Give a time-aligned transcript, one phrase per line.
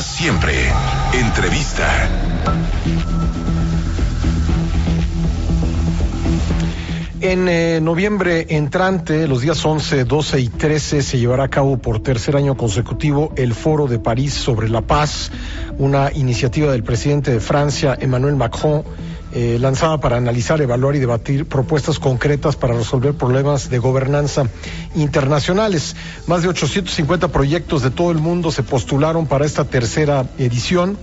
[0.00, 0.52] Siempre,
[1.14, 2.08] entrevista.
[7.22, 12.02] En eh, noviembre entrante, los días 11, 12 y 13, se llevará a cabo por
[12.02, 15.30] tercer año consecutivo el Foro de París sobre la Paz,
[15.78, 18.84] una iniciativa del presidente de Francia, Emmanuel Macron,
[19.32, 24.44] eh, lanzada para analizar, evaluar y debatir propuestas concretas para resolver problemas de gobernanza
[24.94, 25.96] internacionales.
[26.26, 30.96] Más de 850 proyectos de todo el mundo se postularon para esta tercera edición.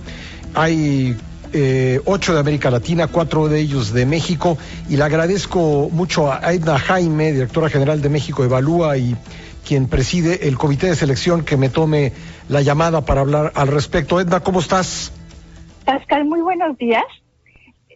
[0.54, 1.16] Hay
[1.52, 6.52] eh, ocho de América Latina, cuatro de ellos de México, y le agradezco mucho a
[6.52, 9.16] Edna Jaime, directora general de México Evalúa y
[9.64, 12.12] quien preside el comité de selección, que me tome
[12.48, 14.20] la llamada para hablar al respecto.
[14.20, 15.12] Edna, ¿cómo estás?
[15.84, 17.04] Pascal, muy buenos días.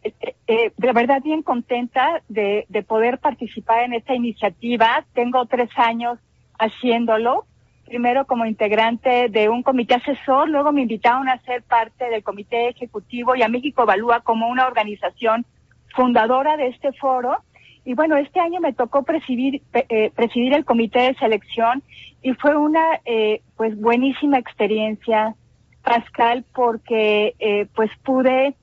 [0.02, 5.04] Eh, eh, de verdad bien contenta de, de poder participar en esta iniciativa.
[5.14, 6.18] Tengo tres años
[6.58, 7.46] haciéndolo
[7.88, 12.68] primero como integrante de un comité asesor, luego me invitaron a ser parte del comité
[12.68, 15.46] ejecutivo y a México Evalúa como una organización
[15.96, 17.38] fundadora de este foro.
[17.84, 21.82] Y bueno, este año me tocó presidir, eh, presidir el comité de selección
[22.22, 25.34] y fue una eh, pues buenísima experiencia,
[25.82, 28.54] Pascal, porque eh, pues pude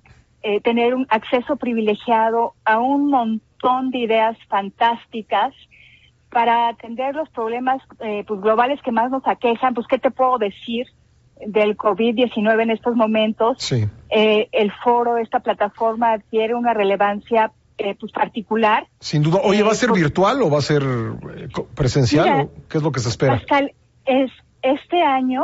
[0.48, 5.56] eh, tener un acceso privilegiado a un montón de ideas fantásticas
[6.30, 10.38] para atender los problemas eh, pues, globales que más nos aquejan, pues qué te puedo
[10.38, 10.86] decir
[11.48, 13.58] del COVID-19 en estos momentos.
[13.60, 13.88] Sí.
[14.12, 18.86] Eh, el foro, esta plataforma adquiere una relevancia eh, pues particular.
[19.00, 19.40] Sin duda.
[19.44, 22.26] Oye, ¿va a ser pues, virtual o va a ser eh, presencial?
[22.30, 23.34] Mira, ¿Qué es lo que se espera?
[23.34, 23.74] Pascal,
[24.06, 24.30] es
[24.62, 25.44] este año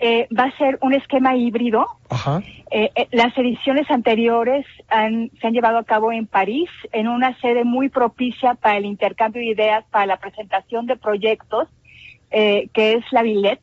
[0.00, 1.86] eh, va a ser un esquema híbrido.
[2.08, 2.42] Ajá.
[2.70, 7.38] Eh, eh, las ediciones anteriores han- se han llevado a cabo en París, en una
[7.40, 11.68] sede muy propicia para el intercambio de ideas, para la presentación de proyectos,
[12.30, 13.60] eh, que es la Villette.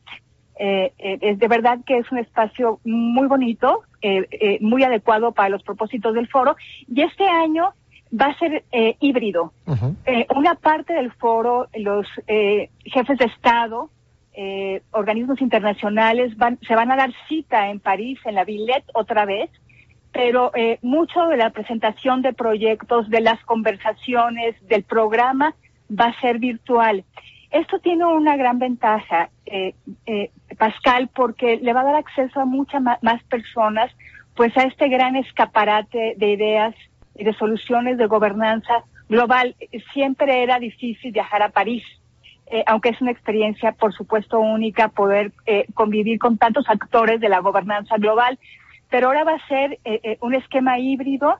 [0.60, 5.48] Eh, es de verdad que es un espacio muy bonito, eh, eh, muy adecuado para
[5.48, 6.56] los propósitos del foro.
[6.92, 7.70] Y este año
[8.12, 9.52] va a ser eh, híbrido.
[10.36, 13.90] Una parte del foro, los eh, jefes de Estado,
[14.40, 19.24] eh, organismos internacionales van, se van a dar cita en París, en la Villette otra
[19.24, 19.50] vez,
[20.12, 25.56] pero eh, mucho de la presentación de proyectos, de las conversaciones, del programa
[25.90, 27.04] va a ser virtual.
[27.50, 29.74] Esto tiene una gran ventaja, eh,
[30.06, 33.90] eh, Pascal, porque le va a dar acceso a muchas más personas,
[34.36, 36.76] pues a este gran escaparate de ideas
[37.16, 39.56] y de soluciones de gobernanza global.
[39.92, 41.82] Siempre era difícil viajar a París,
[42.50, 47.28] eh, aunque es una experiencia, por supuesto, única poder eh, convivir con tantos actores de
[47.28, 48.38] la gobernanza global.
[48.90, 51.38] Pero ahora va a ser eh, eh, un esquema híbrido.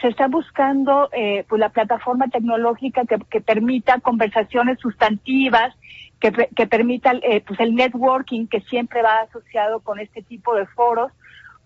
[0.00, 1.08] Se está buscando
[1.48, 5.74] pues la plataforma tecnológica que, permita conversaciones sustantivas,
[6.20, 7.12] que, que permita
[7.44, 11.10] pues el networking que siempre va asociado con este tipo de foros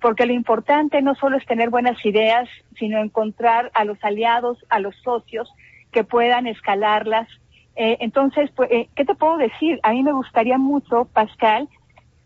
[0.04, 2.46] porque lo importante no solo es tener buenas ideas,
[2.78, 5.50] sino encontrar a los aliados, a los socios
[5.92, 7.26] que puedan escalarlas.
[7.76, 9.80] Eh, entonces, pues, eh, ¿qué te puedo decir?
[9.82, 11.68] A mí me gustaría mucho, Pascal,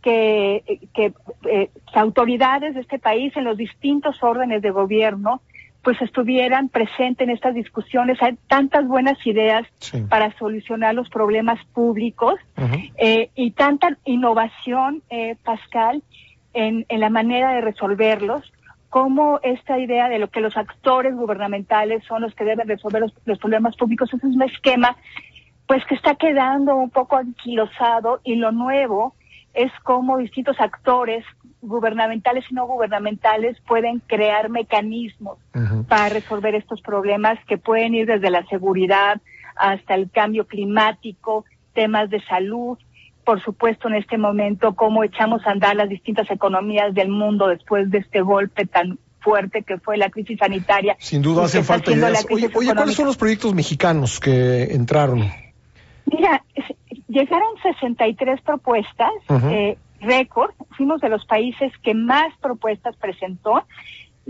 [0.02, 1.12] que, eh, que
[1.46, 5.40] eh, las autoridades de este país en los distintos órdenes de gobierno
[5.82, 8.20] pues estuvieran presentes en estas discusiones.
[8.20, 10.02] Hay tantas buenas ideas Sí.
[10.02, 12.34] para solucionar los problemas públicos
[12.96, 16.02] eh, y tanta innovación, eh, Pascal,
[16.52, 18.52] en, en la manera de resolverlos,
[18.90, 23.14] como esta idea de lo que los actores gubernamentales son los que deben resolver los,
[23.24, 24.12] los problemas públicos.
[24.12, 24.96] Ese es un esquema
[25.68, 29.14] pues que está quedando un poco anquilosado y lo nuevo
[29.52, 31.24] es cómo distintos actores
[31.60, 35.38] gubernamentales y no gubernamentales pueden crear mecanismos
[35.86, 39.20] para resolver estos problemas que pueden ir desde la seguridad
[39.56, 42.78] hasta el cambio climático, temas de salud,
[43.24, 47.90] por supuesto en este momento cómo echamos a andar las distintas economías del mundo después
[47.90, 50.96] de este golpe tan fuerte que fue la crisis sanitaria.
[50.98, 52.24] Sin duda hacen falta ideas.
[52.30, 55.28] Oye, ¿cuáles son los proyectos mexicanos que entraron?
[56.12, 56.44] Mira,
[57.08, 59.48] llegaron 63 propuestas, Ujú.
[59.48, 63.64] eh, récord, fuimos de los países que más propuestas presentó.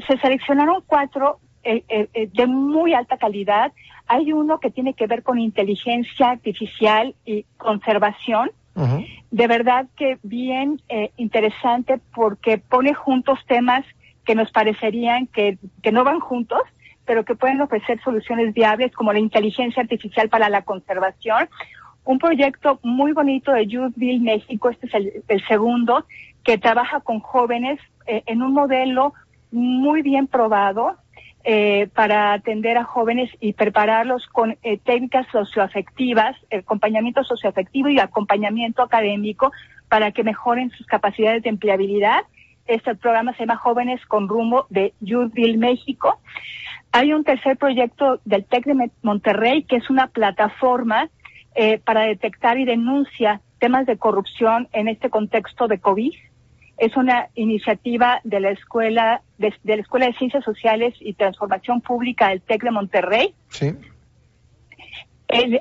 [0.07, 3.73] Se seleccionaron cuatro eh, eh, eh, de muy alta calidad.
[4.07, 8.51] Hay uno que tiene que ver con inteligencia artificial y conservación.
[9.33, 13.85] De verdad que bien eh, interesante porque pone juntos temas
[14.25, 16.61] que nos parecerían que, que no van juntos,
[17.05, 21.49] pero que pueden ofrecer soluciones viables como la inteligencia artificial para la conservación.
[22.05, 26.07] Un proyecto muy bonito de Youthville, México, este es el, segundo,
[26.43, 29.13] que trabaja con jóvenes eh, en un modelo
[29.51, 30.97] muy bien probado
[31.45, 38.83] eh, para atender a jóvenes y prepararlos con eh, técnicas socioafectivas, acompañamiento socioafectivo y acompañamiento
[38.83, 39.53] académico
[39.89, 42.23] para que mejoren sus capacidades de empleabilidad.
[42.67, 46.19] este programa se llama Jóvenes con Rumbo de Youthville, México.
[46.93, 51.09] Hay un tercer proyecto del TEC de Monterrey, que es una plataforma
[51.61, 56.13] eh, para detectar y denuncia temas de corrupción en este contexto de COVID.
[56.77, 62.29] Es una iniciativa de la Escuela de, la Escuela de Ciencias Sociales y Transformación Pública
[62.29, 63.35] del TEC de Monterrey.
[63.49, 63.75] Sí.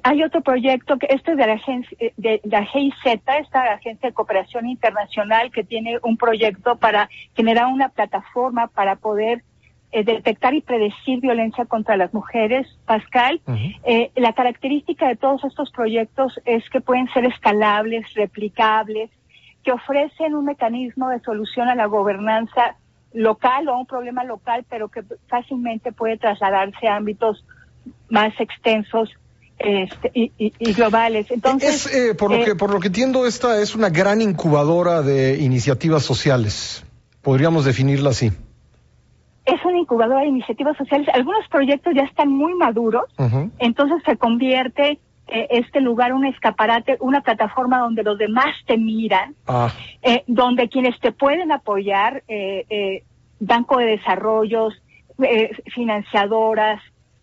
[0.04, 2.94] hay otro proyecto que este es de la agencia de la GIZ,
[3.40, 9.42] esta agencia de cooperación internacional que tiene un proyecto para generar una plataforma para poder
[9.98, 13.42] eh, detectar y predecir violencia contra las mujeres, Pascal.
[13.84, 19.10] Eh, la característica de todos estos proyectos es que pueden ser escalables, replicables,
[19.64, 22.76] que ofrecen un mecanismo de solución a la gobernanza
[23.12, 27.44] local o a un problema local, pero que fácilmente puede trasladarse a ámbitos
[28.08, 29.10] más extensos
[29.58, 31.32] este, y, globales.
[31.32, 35.40] Entonces, eh, por lo que por lo que entiendo, esta es una gran incubadora de
[35.40, 36.84] iniciativas sociales.
[37.24, 38.32] Podríamos definirla así
[39.48, 41.08] es una incubadora de iniciativas sociales.
[41.14, 43.06] Algunos proyectos ya están muy maduros,
[43.60, 45.00] entonces se convierte
[45.30, 49.72] eh, este lugar un escaparate, una plataforma donde los demás te miran, ah.
[50.02, 53.04] eh, donde quienes te pueden apoyar, eh,
[53.40, 54.74] Banco de Desarrollos,
[55.74, 56.82] financiadoras,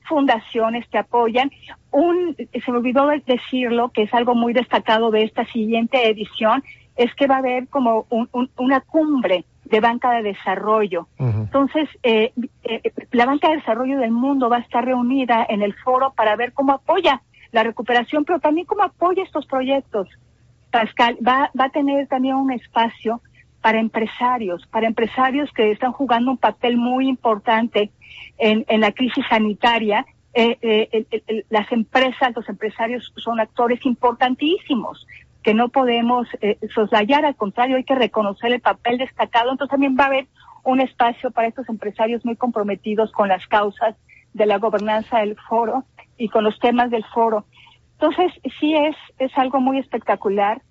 [0.08, 1.50] fundaciones te apoyan.
[1.90, 6.64] Un, se me olvidó decirlo, que es algo muy destacado de esta siguiente edición,
[6.96, 8.06] es que va a haber como
[8.56, 11.08] una cumbre de banca de desarrollo.
[11.18, 12.32] Entonces, eh,
[12.64, 16.36] eh, la banca de desarrollo del mundo va a estar reunida en el foro para
[16.36, 17.22] ver cómo apoya
[17.52, 20.08] la recuperación, pero también cómo apoya estos proyectos.
[20.70, 23.20] Pascal va, va a tener también un espacio
[23.62, 27.90] para empresarios, para empresarios que están jugando un papel muy importante
[28.36, 30.04] en, en la crisis sanitaria.
[30.36, 31.06] Eh,
[31.48, 35.06] las empresas, los empresarios son actores importantísimos
[35.44, 39.52] que no podemos eh, soslayar, al contrario, hay que reconocer el papel destacado.
[39.52, 40.26] Entonces también va a haber
[40.64, 43.94] un espacio para estos empresarios muy comprometidos con las causas
[44.32, 45.84] de la gobernanza del foro
[46.16, 47.44] y con los temas del foro.
[47.92, 50.62] Entonces, sí es, es algo muy espectacular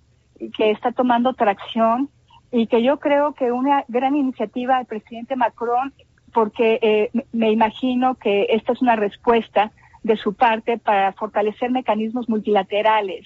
[0.56, 2.10] que está tomando tracción
[2.50, 5.94] y que yo creo que una gran iniciativa del presidente Macron,
[6.32, 9.70] porque eh, me imagino que esta es una respuesta
[10.02, 13.24] de su parte para fortalecer mecanismos multilaterales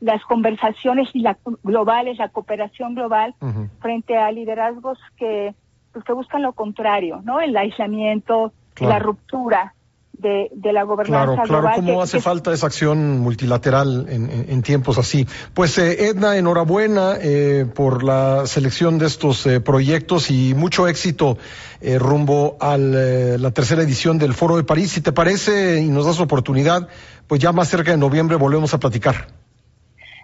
[0.00, 3.34] las conversaciones y la, globales, la cooperación global
[3.80, 5.54] frente a liderazgos que,
[5.92, 7.40] pues, que buscan lo contrario, ¿no?
[7.40, 9.74] El aislamiento, la ruptura
[10.12, 11.74] de, de, la gobernanza claro, global.
[11.74, 15.26] Claro, cómo hace falta esa acción multilateral en, en, tiempos así.
[15.54, 21.38] Pues eh, Edna, enhorabuena eh, por la selección de estos eh, proyectos y mucho éxito
[21.80, 24.92] eh, rumbo a la tercera edición del Foro de París.
[24.92, 26.88] Si te parece y nos das oportunidad,
[27.26, 29.39] pues ya más cerca de noviembre volvemos a platicar.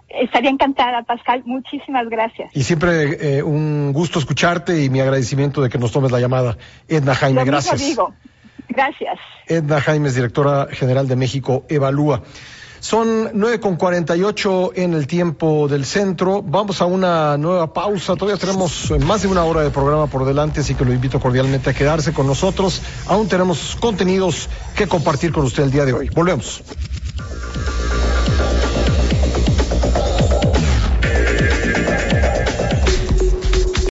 [0.09, 1.43] Estaría encantada, Pascal.
[1.45, 2.55] Muchísimas gracias.
[2.55, 6.57] Y siempre eh, un gusto escucharte y mi agradecimiento de que nos tomes la llamada.
[6.87, 7.79] Edna Jaime, gracias.
[7.79, 8.13] Digo.
[8.69, 9.17] Gracias.
[9.47, 12.21] Edna Jaime directora general de México Evalúa.
[12.79, 16.43] Son nueve con cuarenta y ocho en el tiempo del centro.
[16.43, 18.15] Vamos a una nueva pausa.
[18.15, 21.71] Todavía tenemos más de una hora de programa por delante, así que lo invito cordialmente
[21.71, 22.81] a quedarse con nosotros.
[23.07, 26.09] Aún tenemos contenidos que compartir con usted el día de hoy.
[26.09, 26.63] Volvemos.